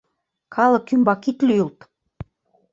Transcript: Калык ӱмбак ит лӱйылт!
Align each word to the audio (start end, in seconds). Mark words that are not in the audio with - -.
Калык 0.55 0.85
ӱмбак 0.93 1.23
ит 1.29 1.37
лӱйылт! 1.47 1.79